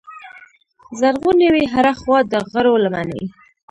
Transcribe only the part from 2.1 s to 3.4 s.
د غرو لمنې